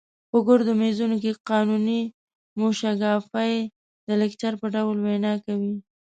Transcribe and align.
په 0.29 0.37
ګردو 0.47 0.71
میزونو 0.81 1.15
کې 1.23 1.31
قانوني 1.49 2.01
موشګافۍ 2.59 3.53
د 4.07 4.09
لیکچر 4.21 4.53
په 4.61 4.67
ډول 4.75 4.97
وینا 5.05 5.33
کوي. 5.45 5.73